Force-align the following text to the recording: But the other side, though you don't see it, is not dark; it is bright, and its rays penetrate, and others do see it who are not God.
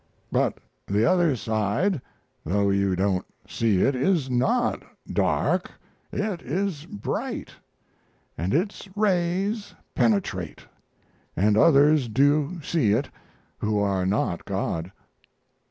But 0.31 0.57
the 0.87 1.05
other 1.05 1.35
side, 1.35 2.01
though 2.43 2.71
you 2.71 2.95
don't 2.95 3.23
see 3.47 3.83
it, 3.83 3.93
is 3.93 4.31
not 4.31 4.81
dark; 5.07 5.69
it 6.11 6.41
is 6.41 6.87
bright, 6.87 7.51
and 8.35 8.51
its 8.51 8.89
rays 8.95 9.75
penetrate, 9.93 10.65
and 11.35 11.55
others 11.55 12.07
do 12.09 12.59
see 12.63 12.93
it 12.93 13.11
who 13.59 13.77
are 13.77 14.03
not 14.07 14.43
God. 14.43 14.91